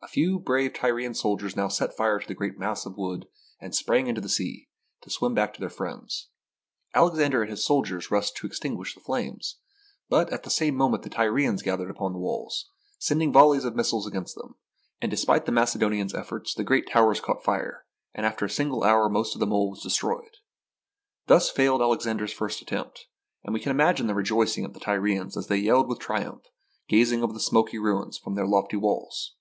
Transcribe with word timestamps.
A 0.00 0.06
few 0.18 0.38
brave 0.38 0.72
Tyrian 0.74 1.12
sailors 1.12 1.54
now 1.56 1.66
set 1.68 1.94
fire 1.94 2.18
to 2.20 2.26
the 2.26 2.32
great 2.34 2.56
mass 2.58 2.86
of 2.86 2.96
wood 2.96 3.26
and 3.60 3.74
sprang 3.74 4.06
into 4.06 4.20
the 4.22 4.28
sea, 4.28 4.68
to 5.02 5.10
swim 5.10 5.34
back 5.34 5.52
to 5.52 5.60
their 5.60 5.68
friends. 5.68 6.28
Alexander 6.94 7.42
and 7.42 7.50
his 7.50 7.64
soldiers 7.66 8.08
rushed 8.10 8.36
to 8.36 8.46
extinguish 8.46 8.94
the 8.94 9.00
flames, 9.02 9.56
but 10.08 10.32
at 10.32 10.44
the 10.44 10.50
same 10.50 10.76
moment 10.76 11.02
the 11.02 11.10
Tyrians 11.10 11.60
gathered 11.62 11.90
upon 11.90 12.12
the 12.12 12.18
walls, 12.20 12.70
sending 13.00 13.32
volleys 13.32 13.64
of 13.66 13.74
missiles 13.76 14.06
against 14.06 14.34
them, 14.36 14.54
and, 15.02 15.10
despite 15.10 15.44
the 15.46 15.52
Macedonians' 15.52 16.14
ef 16.14 16.28
forts, 16.28 16.54
the 16.54 16.64
great 16.64 16.88
towers 16.88 17.20
caught 17.20 17.42
fire, 17.44 17.84
and 18.14 18.24
after 18.24 18.44
a 18.46 18.50
sin 18.50 18.68
gle 18.70 18.84
hour 18.84 19.08
most 19.10 19.34
of 19.34 19.40
the 19.40 19.46
mole 19.46 19.68
was 19.70 19.82
destroyed. 19.82 20.36
Thus 21.26 21.50
failed 21.50 21.82
Alexander's 21.82 22.32
first 22.32 22.62
attempt; 22.62 23.08
and 23.42 23.52
we 23.52 23.60
can 23.60 23.72
imagine 23.72 24.06
the 24.06 24.14
rejoicing 24.14 24.64
of 24.64 24.72
the 24.74 24.80
Tyrians 24.80 25.36
as 25.36 25.48
they 25.48 25.56
yelled 25.58 25.88
with 25.88 25.98
triumph, 25.98 26.44
gazing 26.88 27.22
over 27.24 27.32
the 27.32 27.40
smoking 27.40 27.82
ruins 27.82 28.16
from 28.16 28.36
their 28.36 28.46
lofty 28.46 28.76
walls. 28.76 29.34